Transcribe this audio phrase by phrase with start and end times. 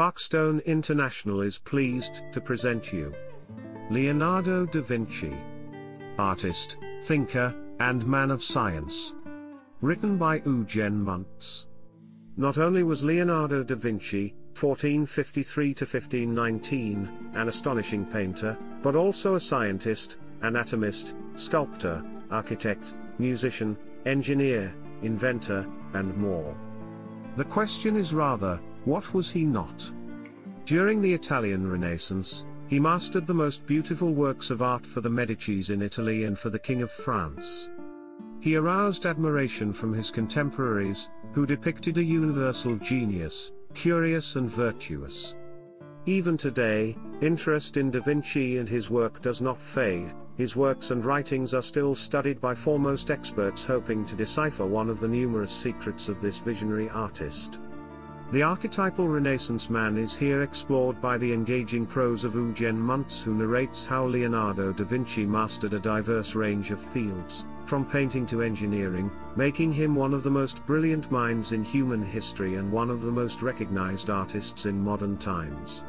[0.00, 3.12] Parkstone International is pleased to present you
[3.90, 5.36] Leonardo da Vinci.
[6.18, 9.12] Artist, thinker, and man of science.
[9.82, 11.66] Written by Eugène Müntz.
[12.38, 19.40] Not only was Leonardo da Vinci, 1453 to 1519, an astonishing painter, but also a
[19.40, 24.72] scientist, anatomist, sculptor, architect, musician, engineer,
[25.02, 26.56] inventor, and more.
[27.36, 29.90] The question is rather, what was he not?
[30.66, 35.70] During the Italian Renaissance, he mastered the most beautiful works of art for the Medicis
[35.70, 37.68] in Italy and for the King of France.
[38.40, 45.34] He aroused admiration from his contemporaries, who depicted a universal genius, curious and virtuous.
[46.06, 51.04] Even today, interest in Da Vinci and his work does not fade, his works and
[51.04, 56.08] writings are still studied by foremost experts hoping to decipher one of the numerous secrets
[56.08, 57.58] of this visionary artist.
[58.32, 63.34] The archetypal Renaissance man is here explored by the engaging prose of Eugène Müntz who
[63.34, 69.10] narrates how Leonardo da Vinci mastered a diverse range of fields, from painting to engineering,
[69.34, 73.10] making him one of the most brilliant minds in human history and one of the
[73.10, 75.82] most recognized artists in modern times.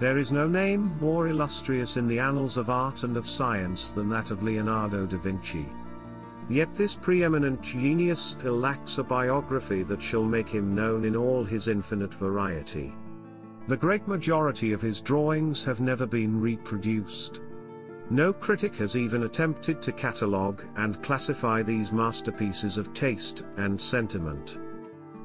[0.00, 4.08] There is no name more illustrious in the annals of art and of science than
[4.08, 5.68] that of Leonardo da Vinci.
[6.48, 11.44] Yet this preeminent genius still lacks a biography that shall make him known in all
[11.44, 12.94] his infinite variety.
[13.66, 17.42] The great majority of his drawings have never been reproduced.
[18.08, 24.58] No critic has even attempted to catalogue and classify these masterpieces of taste and sentiment.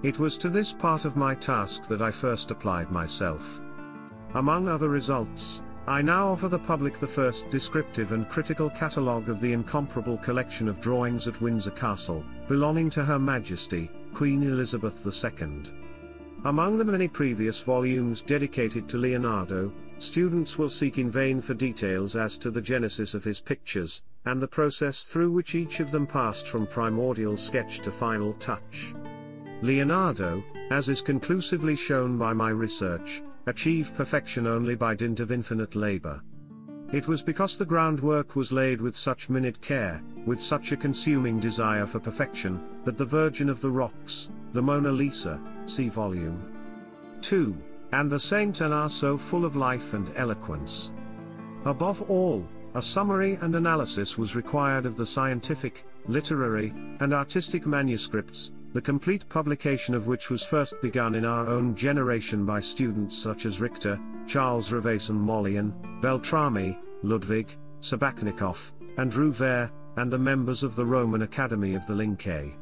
[0.04, 3.62] It was to this part of my task that I first applied myself.
[4.34, 9.42] Among other results, I now offer the public the first descriptive and critical catalogue of
[9.42, 15.64] the incomparable collection of drawings at Windsor Castle, belonging to Her Majesty, Queen Elizabeth II.
[16.46, 22.16] Among the many previous volumes dedicated to Leonardo, students will seek in vain for details
[22.16, 26.08] as to the genesis of his pictures, and the process through which each of them
[26.08, 28.96] passed from primordial sketch to final touch.
[29.62, 30.42] Leonardo,
[30.72, 36.22] as is conclusively shown by my research, achieve perfection only by dint of infinite labor.
[36.92, 41.40] It was because the groundwork was laid with such minute care, with such a consuming
[41.40, 46.52] desire for perfection, that the Virgin of the Rocks, the Mona Lisa, see volume
[47.22, 47.58] 2,
[47.94, 50.92] and the Saint are so full of life and eloquence.
[51.66, 58.52] Above all, a summary and analysis was required of the scientific, literary, and artistic manuscripts,
[58.74, 63.46] the complete publication of which was first begun in our own generation by students such
[63.46, 70.86] as Richter, Charles Ravaisson Mollien, Beltrami, Ludwig, Sabachnikov, and Rouveyre, and the members of the
[70.86, 72.54] Roman Academy of the Lincei.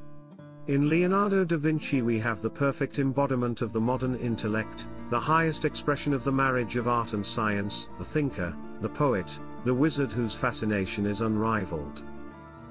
[0.68, 5.64] In Leonardo da Vinci we have the perfect embodiment of the modern intellect, the highest
[5.64, 10.36] expression of the marriage of art and science, the thinker, the poet, the wizard whose
[10.36, 12.04] fascination is unrivaled.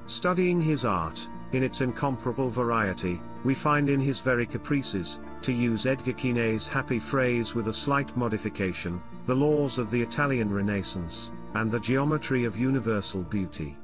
[0.06, 5.87] Studying his art, in its incomparable variety, we find in his very caprices, to use
[5.87, 11.71] Edgar Quinet's happy phrase with a slight modification, the laws of the Italian Renaissance, and
[11.71, 13.77] the geometry of universal beauty.